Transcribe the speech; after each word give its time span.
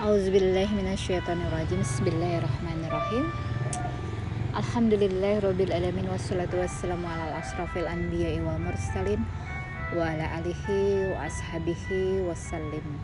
Auzubillahiminasyaitonirrajim 0.00 1.84
Bismillahirrahmanirrahim. 1.84 3.28
Alhamdulillahirrabbilalamin 4.56 6.08
Wassalatu 6.08 6.56
wassalamu 6.56 7.04
ala 7.04 7.36
asrafil 7.36 7.84
anbiya 7.84 8.40
wa 8.40 8.56
mursalin 8.56 9.20
Wa 9.92 10.08
ala 10.08 10.40
alihi 10.40 11.12
wa 11.12 11.28
ashabihi 11.28 12.24
wassalim. 12.24 12.96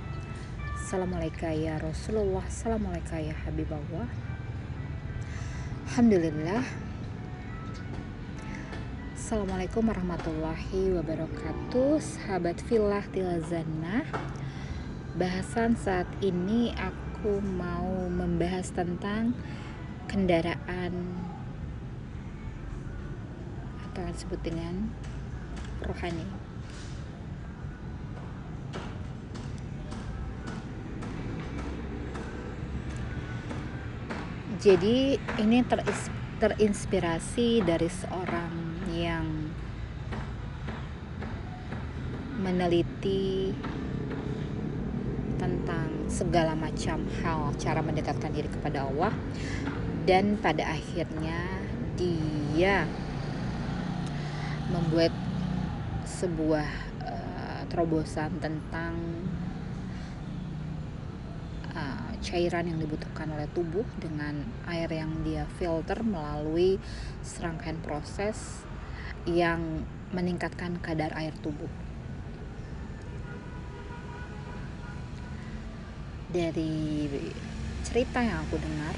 Assalamualaikum 0.73 1.53
ya 1.53 1.77
Rasulullah 1.85 2.49
Assalamualaikum 2.49 3.29
ya 3.29 3.37
Habibullah. 3.45 4.09
Alhamdulillah. 5.93 6.65
Assalamualaikum 9.13 9.85
warahmatullahi 9.85 10.97
wabarakatuh. 10.97 12.01
Sahabat 12.01 12.57
filah 12.65 13.05
tilazannah 13.13 14.01
bahasan 15.17 15.81
saat 15.81 16.05
ini 16.21 16.77
aku 16.77 17.41
mau 17.41 18.05
membahas 18.13 18.69
tentang 18.69 19.33
kendaraan 20.13 20.93
atau 23.81 24.05
disebut 24.13 24.37
dengan 24.45 24.93
rohani. 25.89 26.29
Jadi 34.61 35.17
ini 35.41 35.65
terinspirasi 36.37 37.65
dari 37.65 37.89
seorang 37.89 38.53
yang 38.93 39.49
meneliti 42.37 43.57
segala 46.17 46.57
macam 46.57 47.05
hal 47.21 47.53
cara 47.61 47.85
mendekatkan 47.85 48.33
diri 48.33 48.49
kepada 48.49 48.89
Allah 48.89 49.13
dan 50.09 50.41
pada 50.41 50.65
akhirnya 50.65 51.61
dia 52.01 52.89
membuat 54.73 55.13
sebuah 56.09 56.69
uh, 57.05 57.61
terobosan 57.69 58.33
tentang 58.41 58.97
uh, 61.77 62.11
cairan 62.25 62.65
yang 62.73 62.81
dibutuhkan 62.81 63.29
oleh 63.37 63.45
tubuh 63.53 63.85
dengan 64.01 64.41
air 64.73 64.89
yang 64.89 65.13
dia 65.21 65.45
filter 65.61 66.01
melalui 66.01 66.81
serangkaian 67.21 67.77
proses 67.85 68.65
yang 69.29 69.85
meningkatkan 70.17 70.81
kadar 70.81 71.13
air 71.13 71.37
tubuh. 71.45 71.86
Dari 76.37 77.09
cerita 77.81 78.21
yang 78.21 78.45
aku 78.45 78.61
dengar 78.61 78.93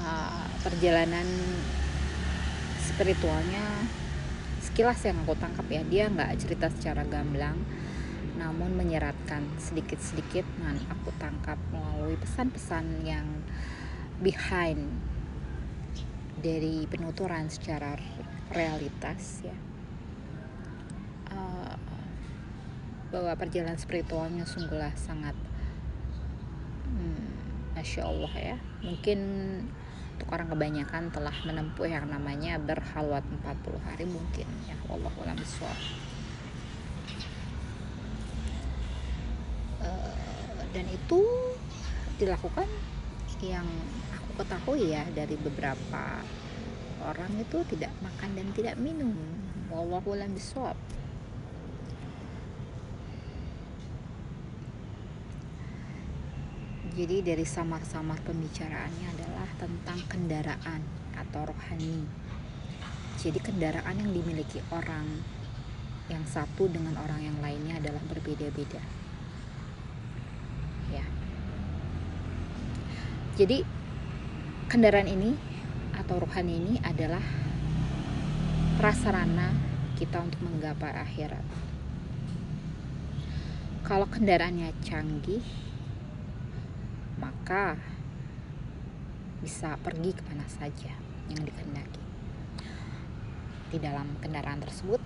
uh, 0.00 0.48
perjalanan 0.64 1.28
spiritualnya 2.80 3.84
sekilas 4.64 5.04
yang 5.04 5.20
aku 5.20 5.36
tangkap 5.36 5.68
ya 5.68 5.84
dia 5.84 6.04
nggak 6.08 6.32
cerita 6.40 6.72
secara 6.72 7.04
gamblang 7.04 7.60
namun 8.40 8.72
menyeratkan 8.72 9.44
sedikit-sedikit 9.60 10.48
dan 10.64 10.80
aku 10.88 11.12
tangkap 11.20 11.60
melalui 11.68 12.16
pesan-pesan 12.16 13.04
yang 13.04 13.28
behind 14.24 14.80
dari 16.40 16.88
penuturan 16.88 17.52
secara 17.52 18.00
realitas 18.48 19.44
ya 19.44 19.56
bahwa 23.16 23.32
perjalanan 23.32 23.80
spiritualnya 23.80 24.44
sungguhlah 24.44 24.92
sangat 24.92 25.32
hmm, 26.84 27.72
masya 27.72 28.04
Allah 28.04 28.32
ya. 28.36 28.56
Mungkin 28.84 29.18
untuk 30.20 30.28
orang 30.28 30.52
kebanyakan 30.52 31.08
telah 31.08 31.32
menempuh 31.48 31.88
yang 31.88 32.04
namanya 32.12 32.60
berhalwat 32.60 33.24
40 33.40 33.88
hari 33.88 34.04
mungkin 34.04 34.44
ya. 34.68 34.76
Allah 34.92 35.08
alam 35.16 35.40
uh, 39.80 40.60
dan 40.76 40.84
itu 40.92 41.20
dilakukan 42.20 42.68
yang 43.40 43.64
aku 44.12 44.44
ketahui 44.44 44.92
ya 44.92 45.08
dari 45.16 45.40
beberapa 45.40 46.20
orang 47.00 47.32
itu 47.40 47.64
tidak 47.72 47.96
makan 48.04 48.36
dan 48.36 48.48
tidak 48.52 48.76
minum. 48.76 49.16
Wallahu 49.72 50.12
alam 50.12 50.36
bisawab 50.36 50.76
Jadi 56.96 57.20
dari 57.20 57.44
samar-samar 57.44 58.24
pembicaraannya 58.24 59.20
adalah 59.20 59.44
tentang 59.60 60.00
kendaraan 60.08 60.80
atau 61.12 61.44
rohani. 61.44 62.08
Jadi 63.20 63.36
kendaraan 63.36 64.00
yang 64.00 64.16
dimiliki 64.16 64.64
orang 64.72 65.04
yang 66.08 66.24
satu 66.24 66.72
dengan 66.72 66.96
orang 66.96 67.20
yang 67.20 67.36
lainnya 67.44 67.76
adalah 67.84 68.00
berbeda-beda. 68.08 68.80
Ya. 70.88 71.04
Jadi 73.36 73.60
kendaraan 74.72 75.12
ini 75.12 75.36
atau 76.00 76.16
rohani 76.16 76.56
ini 76.56 76.74
adalah 76.80 77.20
prasarana 78.80 79.52
kita 80.00 80.24
untuk 80.24 80.40
menggapai 80.48 80.96
akhirat. 80.96 81.44
Kalau 83.84 84.08
kendaraannya 84.08 84.72
canggih, 84.80 85.65
maka 87.46 87.78
bisa 89.38 89.78
pergi 89.78 90.10
ke 90.10 90.18
mana 90.26 90.42
saja 90.50 90.90
yang 91.30 91.46
dikehendaki. 91.46 92.02
Di 93.70 93.78
dalam 93.78 94.18
kendaraan 94.18 94.58
tersebut 94.58 94.98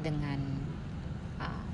dengan 0.00 0.64
uh, 1.44 1.68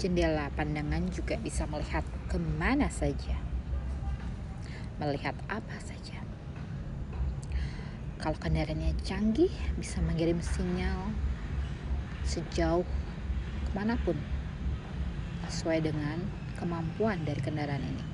jendela 0.00 0.48
pandangan 0.56 1.04
juga 1.12 1.36
bisa 1.36 1.68
melihat 1.68 2.08
ke 2.32 2.40
mana 2.40 2.88
saja, 2.88 3.36
melihat 4.96 5.36
apa 5.52 5.76
saja. 5.84 6.24
Kalau 8.16 8.40
kendaraannya 8.40 8.96
canggih, 9.04 9.52
bisa 9.76 10.00
mengirim 10.00 10.40
sinyal 10.40 11.12
sejauh 12.24 12.88
ke 13.68 13.70
mana 13.76 14.00
pun 14.00 14.16
sesuai 15.52 15.84
dengan 15.84 16.45
kemampuan 16.56 17.22
dari 17.22 17.40
kendaraan 17.40 17.84
ini. 17.84 18.04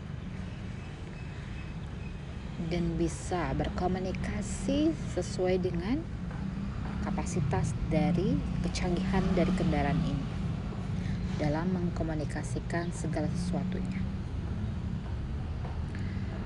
Dan 2.70 2.94
bisa 2.94 3.50
berkomunikasi 3.58 4.94
sesuai 5.16 5.58
dengan 5.58 5.98
kapasitas 7.02 7.74
dari 7.90 8.38
kecanggihan 8.62 9.26
dari 9.34 9.50
kendaraan 9.58 9.98
ini 10.06 10.26
dalam 11.42 11.74
mengkomunikasikan 11.74 12.94
segala 12.94 13.26
sesuatunya. 13.34 13.98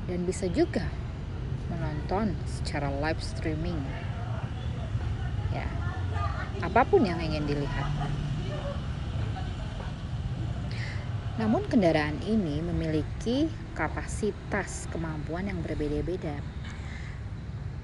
Dan 0.08 0.24
bisa 0.24 0.48
juga 0.48 0.88
menonton 1.68 2.32
secara 2.48 2.88
live 2.88 3.20
streaming. 3.20 3.76
Ya 5.52 5.68
apa 6.64 6.88
pun 6.88 7.04
yang 7.04 7.20
ingin 7.20 7.44
dilihat 7.44 7.88
Namun 11.36 11.68
kendaraan 11.68 12.16
ini 12.24 12.64
memiliki 12.64 13.52
kapasitas 13.76 14.88
kemampuan 14.88 15.52
yang 15.52 15.60
berbeda-beda. 15.60 16.40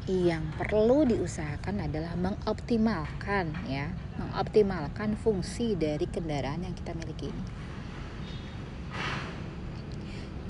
Yang 0.09 0.45
perlu 0.57 1.05
diusahakan 1.05 1.85
adalah 1.85 2.17
mengoptimalkan 2.17 3.53
ya, 3.69 3.93
mengoptimalkan 4.17 5.21
fungsi 5.21 5.77
dari 5.77 6.09
kendaraan 6.09 6.65
yang 6.65 6.73
kita 6.73 6.97
miliki 6.97 7.29
ini. 7.29 7.45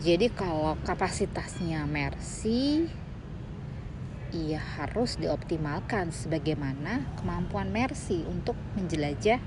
Jadi 0.03 0.27
kalau 0.35 0.79
kapasitasnya 0.83 1.87
Mercy 1.87 2.87
ia 4.33 4.59
harus 4.59 5.21
dioptimalkan 5.21 6.15
sebagaimana 6.15 7.05
kemampuan 7.21 7.69
Mercy 7.69 8.25
untuk 8.25 8.57
menjelajah 8.79 9.43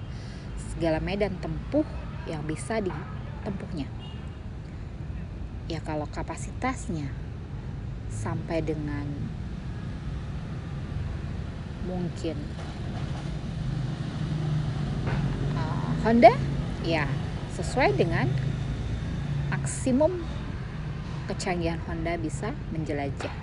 segala 0.76 1.00
medan 1.02 1.40
tempuh 1.42 1.84
yang 2.30 2.46
bisa 2.46 2.78
di 2.80 2.94
tempuhnya. 3.46 3.86
Ya 5.70 5.78
kalau 5.86 6.10
kapasitasnya 6.10 7.14
sampai 8.10 8.66
dengan 8.66 9.06
mungkin 11.86 12.34
uh, 15.54 15.90
Honda 16.02 16.34
ya 16.82 17.06
sesuai 17.54 17.94
dengan 17.94 18.26
maksimum 19.54 20.26
kecanggihan 21.30 21.82
Honda 21.86 22.18
bisa 22.18 22.54
menjelajah. 22.74 23.34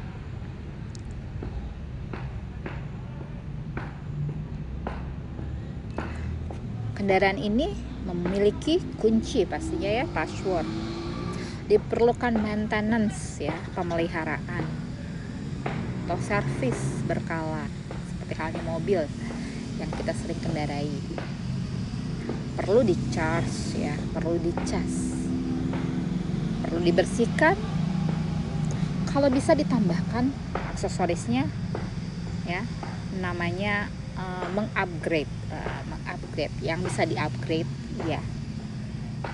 Kendaraan 6.94 7.38
ini 7.38 7.91
memiliki 8.06 8.82
kunci 8.98 9.46
pastinya 9.46 10.02
ya 10.02 10.04
password. 10.10 10.66
Diperlukan 11.70 12.36
maintenance 12.36 13.38
ya 13.40 13.54
pemeliharaan 13.72 14.64
atau 16.02 16.18
servis 16.18 16.76
berkala 17.08 17.64
seperti 18.10 18.34
halnya 18.36 18.62
mobil 18.66 19.00
yang 19.80 19.90
kita 19.96 20.12
sering 20.12 20.40
kendarai. 20.42 20.92
Perlu 22.58 22.84
di 22.84 22.92
charge 23.08 23.80
ya 23.80 23.96
perlu 24.12 24.36
di 24.36 24.52
cas 24.68 24.94
perlu 26.66 26.78
dibersihkan. 26.84 27.56
Kalau 29.08 29.28
bisa 29.28 29.52
ditambahkan 29.52 30.32
aksesorisnya 30.72 31.44
ya 32.48 32.64
namanya 33.20 33.92
uh, 34.16 34.48
mengupgrade 34.56 35.28
uh, 35.52 35.80
mengupgrade 35.84 36.56
yang 36.64 36.80
bisa 36.80 37.04
diupgrade 37.04 37.68
ya 38.08 38.20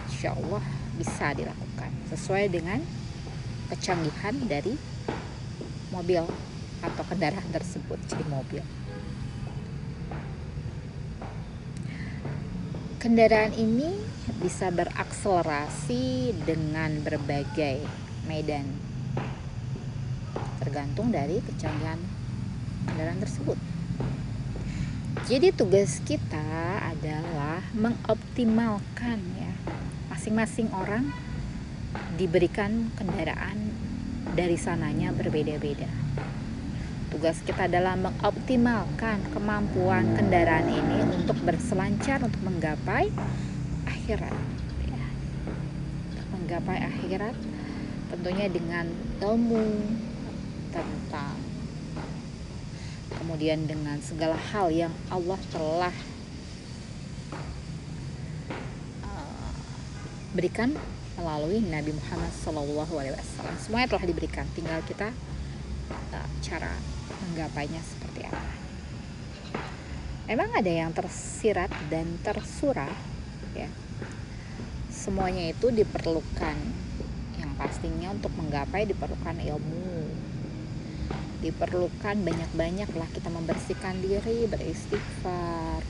Insya 0.09 0.35
Allah 0.35 0.65
bisa 0.99 1.33
dilakukan 1.33 1.91
sesuai 2.11 2.51
dengan 2.51 2.83
kecanggihan 3.71 4.35
dari 4.51 4.75
mobil 5.95 6.27
atau 6.83 7.03
kendaraan 7.07 7.49
tersebut 7.55 7.99
jadi 8.11 8.25
mobil 8.27 8.63
kendaraan 12.99 13.55
ini 13.55 13.95
bisa 14.43 14.75
berakselerasi 14.75 16.35
dengan 16.43 16.99
berbagai 17.03 17.83
medan 18.27 18.67
tergantung 20.59 21.09
dari 21.15 21.41
kecanggihan 21.41 21.97
kendaraan 22.85 23.23
tersebut. 23.23 23.57
Jadi 25.29 25.53
tugas 25.53 26.01
kita 26.09 26.41
adalah 26.81 27.61
mengoptimalkan 27.77 29.21
ya. 29.37 29.53
Masing-masing 30.09 30.73
orang 30.73 31.13
diberikan 32.17 32.89
kendaraan 32.97 33.69
dari 34.33 34.57
sananya 34.57 35.13
berbeda-beda. 35.13 35.93
Tugas 37.13 37.45
kita 37.45 37.69
adalah 37.69 37.93
mengoptimalkan 38.01 39.21
kemampuan 39.37 40.17
kendaraan 40.17 40.65
ini 40.65 41.05
untuk 41.21 41.37
berselancar 41.45 42.25
untuk 42.25 42.41
menggapai 42.49 43.13
akhirat. 43.85 44.33
Ya. 44.89 45.09
Menggapai 46.33 46.89
akhirat 46.89 47.37
tentunya 48.09 48.49
dengan 48.49 48.89
ilmu 49.21 49.93
tentang 50.73 51.48
kemudian 53.19 53.67
dengan 53.67 53.99
segala 53.99 54.39
hal 54.55 54.71
yang 54.71 54.95
Allah 55.11 55.37
telah 55.51 55.95
uh, 59.03 59.53
berikan 60.33 60.73
melalui 61.19 61.59
Nabi 61.67 61.91
Muhammad 61.99 62.31
SAW. 62.31 62.87
Semuanya 63.59 63.91
telah 63.91 64.07
diberikan, 64.07 64.47
tinggal 64.55 64.79
kita 64.87 65.11
uh, 66.15 66.29
cara 66.41 66.73
menggapainya 67.27 67.83
seperti 67.83 68.31
apa. 68.31 68.53
Memang 70.29 70.53
ada 70.55 70.69
yang 70.69 70.93
tersirat 70.93 71.73
dan 71.89 72.21
tersurah, 72.21 72.93
ya. 73.57 73.67
Semuanya 74.93 75.49
itu 75.49 75.73
diperlukan. 75.73 76.57
Yang 77.41 77.53
pastinya 77.57 78.13
untuk 78.13 78.31
menggapai 78.37 78.85
diperlukan 78.85 79.41
ilmu, 79.41 79.88
diperlukan 81.39 82.17
banyak-banyak 82.23 82.91
lah. 82.95 83.09
Kita 83.15 83.31
membersihkan 83.31 84.03
diri 84.03 84.47
beristighfar. 84.51 85.83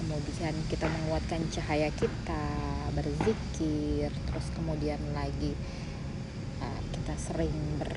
Kemudian 0.00 0.54
kita 0.68 0.86
menguatkan 0.86 1.40
cahaya 1.48 1.88
kita 1.96 2.44
berzikir. 2.92 4.12
Terus 4.12 4.46
kemudian 4.52 5.00
lagi 5.16 5.56
uh, 6.60 6.80
kita 6.92 7.14
sering 7.16 7.56
ber 7.80 7.96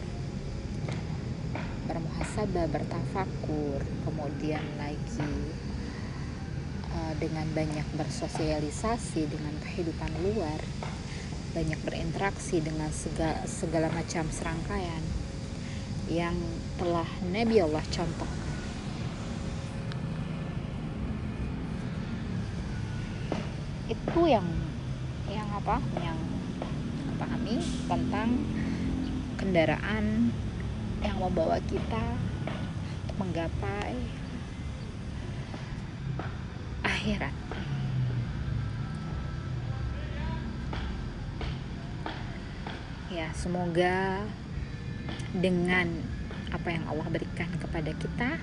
bermuhasabah 1.87 2.67
bertafakur. 2.71 3.83
Kemudian 4.07 4.63
lagi 4.79 5.33
uh, 6.95 7.13
dengan 7.19 7.47
banyak 7.51 7.87
bersosialisasi 7.95 9.27
dengan 9.27 9.55
kehidupan 9.63 10.11
luar 10.23 10.59
banyak 11.55 11.79
berinteraksi 11.81 12.61
dengan 12.61 12.91
segala, 12.93 13.41
segala 13.49 13.89
macam 13.89 14.29
serangkaian 14.29 15.01
yang 16.07 16.35
telah 16.79 17.07
Nabi 17.27 17.59
Allah 17.59 17.83
contoh. 17.91 18.31
Itu 23.91 24.21
yang 24.27 24.47
yang 25.27 25.47
apa? 25.51 25.83
Yang 25.99 26.19
pahami 27.19 27.55
tentang 27.91 28.29
kendaraan 29.35 30.31
yang 31.03 31.17
membawa 31.19 31.59
kita 31.67 32.15
menggapai 33.19 33.95
akhirat. 36.83 37.35
Ya 43.07 43.33
semoga 43.33 44.27
dengan 45.37 45.87
apa 46.49 46.73
yang 46.73 46.83
Allah 46.89 47.07
berikan 47.11 47.49
kepada 47.59 47.91
kita 47.93 48.39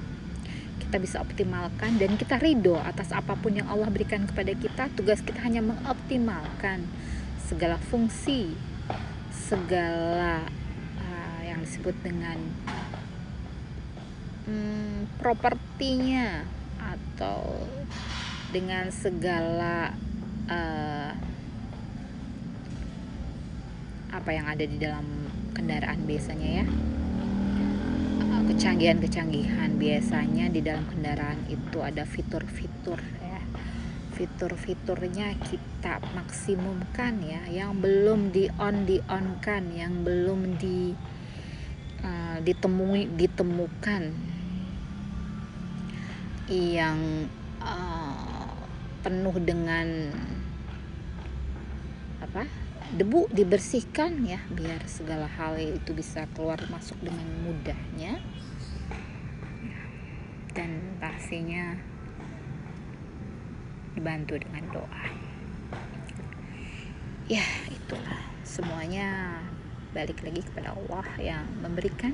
kita 0.85 0.97
bisa 0.99 1.17
optimalkan 1.23 1.99
dan 1.99 2.15
kita 2.15 2.39
ridho 2.39 2.79
atas 2.79 3.11
apa 3.11 3.35
pun 3.39 3.55
yang 3.55 3.67
Allah 3.71 3.91
berikan 3.91 4.27
kepada 4.27 4.53
kita 4.55 4.91
tugas 4.95 5.23
kita 5.23 5.43
hanya 5.43 5.63
mengoptimalkan 5.65 6.87
segala 7.43 7.79
fungsi 7.91 8.55
segala 9.31 10.47
uh, 10.99 11.41
yang 11.43 11.63
disebut 11.63 11.95
dengan 12.03 12.39
um, 14.47 15.07
propertinya 15.19 16.47
atau 16.79 17.67
dengan 18.55 18.87
segala 18.95 19.99
uh, 20.47 21.11
apa 24.15 24.31
yang 24.31 24.47
ada 24.47 24.63
di 24.63 24.79
dalam 24.79 25.34
kendaraan 25.55 26.03
biasanya 26.05 26.51
ya. 26.63 26.67
Kecanggihan-kecanggihan 28.45 29.81
biasanya 29.81 30.47
di 30.47 30.63
dalam 30.63 30.87
kendaraan 30.87 31.43
itu 31.51 31.81
ada 31.83 32.07
fitur-fitur 32.07 33.03
ya. 33.19 33.43
Fitur-fiturnya 34.15 35.35
kita 35.43 35.99
maksimumkan 36.15 37.19
ya 37.25 37.43
yang 37.51 37.83
belum 37.83 38.31
di 38.31 38.47
on 38.61 38.87
di 38.87 39.03
on 39.11 39.43
kan 39.43 39.75
yang 39.75 40.07
belum 40.07 40.61
di 40.61 40.95
uh, 42.05 42.39
ditemui 42.45 43.11
ditemukan. 43.19 44.03
Yang 46.47 46.99
uh, 47.59 48.45
penuh 49.03 49.37
dengan 49.43 50.15
apa 52.23 52.47
debu 52.93 53.33
dibersihkan 53.33 54.21
ya 54.29 54.45
biar 54.53 54.85
segala 54.85 55.25
hal 55.25 55.57
itu 55.57 55.97
bisa 55.97 56.29
keluar 56.37 56.61
masuk 56.69 57.01
dengan 57.01 57.25
mudahnya. 57.41 58.21
Dan 60.53 61.01
pastinya 61.01 61.75
dibantu 63.97 64.39
dengan 64.39 64.65
doa. 64.71 65.05
Ya 67.27 67.43
itulah. 67.73 68.21
Semuanya 68.45 69.41
balik 69.97 70.21
lagi 70.21 70.45
kepada 70.45 70.77
Allah 70.77 71.07
yang 71.19 71.45
memberikan. 71.65 72.13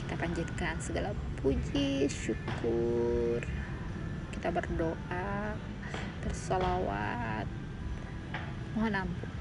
Kita 0.00 0.16
panjatkan 0.16 0.80
segala 0.80 1.12
puji 1.44 2.08
syukur. 2.08 3.44
Kita 4.34 4.48
berdoa 4.50 5.54
bersolawat. 6.24 7.46
Mohon 8.74 9.06
ampun 9.06 9.34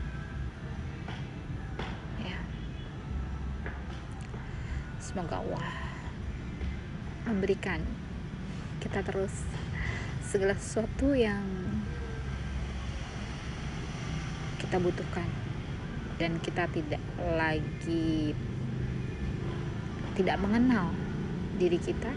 ya 2.21 2.39
semoga 5.13 5.45
Allah 5.45 5.69
memberikan 7.29 7.77
kita 8.81 9.05
terus 9.05 9.45
segala 10.25 10.57
sesuatu 10.57 11.13
yang 11.13 11.45
kita 14.57 14.81
butuhkan. 14.81 15.29
Dan 16.17 16.41
kita 16.41 16.65
tidak 16.73 16.97
lagi 17.37 18.33
tidak 20.17 20.41
mengenal 20.41 20.89
diri 21.61 21.77
kita. 21.77 22.09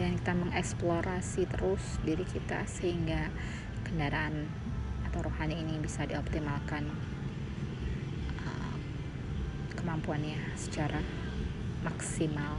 Dan 0.00 0.16
kita 0.16 0.32
mengeksplorasi 0.32 1.44
terus 1.44 2.00
diri 2.08 2.24
kita 2.24 2.64
sehingga 2.64 3.28
kendaraan 3.84 4.48
atau 5.12 5.28
rohani 5.28 5.60
ini 5.60 5.76
bisa 5.76 6.08
dioptimalkan 6.08 6.88
uh, 8.48 8.76
kemampuannya 9.76 10.40
secara 10.56 11.19
maksimal. 11.84 12.56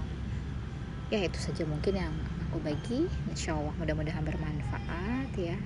Ya 1.12 1.28
itu 1.28 1.38
saja 1.38 1.68
mungkin 1.68 2.00
yang 2.00 2.13
aku 2.50 2.63
bagi. 2.63 3.08
Insya 3.30 3.56
Allah 3.56 3.75
mudah-mudahan 3.78 4.24
bermanfaat 4.24 5.32
ya. 5.36 5.58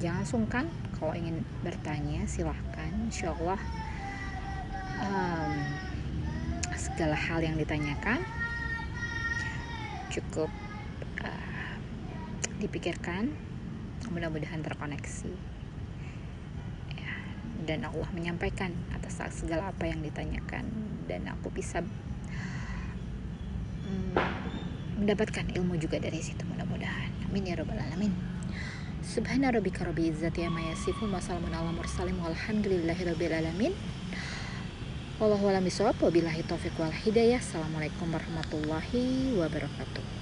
Jangan 0.00 0.24
sungkan 0.24 0.64
kalau 0.96 1.12
ingin 1.12 1.44
bertanya 1.60 2.24
silahkan. 2.24 2.88
Insya 3.08 3.36
Allah 3.36 3.60
um, 5.04 5.52
segala 6.76 7.16
hal 7.16 7.44
yang 7.44 7.56
ditanyakan 7.60 8.24
cukup 10.08 10.48
uh, 11.20 11.74
dipikirkan. 12.58 13.32
Mudah-mudahan 14.10 14.64
terkoneksi. 14.64 15.32
Ya, 16.96 17.14
dan 17.68 17.86
Allah 17.86 18.08
menyampaikan 18.16 18.72
atas 18.90 19.20
segala 19.36 19.70
apa 19.70 19.84
yang 19.86 20.00
ditanyakan 20.00 20.64
dan 21.10 21.26
aku 21.26 21.50
bisa 21.50 21.82
um, 23.82 24.14
mendapatkan 25.02 25.50
ilmu 25.58 25.74
juga 25.82 25.98
dari 25.98 26.22
situ 26.22 26.46
mudah-mudahan 26.46 27.10
amin 27.26 27.50
ya 27.50 27.58
robbal 27.58 27.82
alamin 27.82 28.14
Subhana 29.00 29.50
rabbika 29.50 29.82
rabbil 29.82 30.14
izzati 30.14 30.46
amma 30.46 30.62
yasifun 30.70 31.10
wa 31.10 31.18
salamun 31.18 31.50
ala 31.50 31.74
mursalin 31.74 32.14
walhamdulillahi 32.22 33.10
rabbil 33.10 33.34
alamin 33.34 33.74
Wallahu 35.20 35.52
a'lam 35.52 35.68
bishawab 35.68 36.00
wabillahi 36.00 36.40
taufiq 36.48 36.72
wal 36.80 36.88
hidayah. 36.88 37.44
Assalamualaikum 37.44 38.08
warahmatullahi 38.08 39.36
wabarakatuh. 39.36 40.19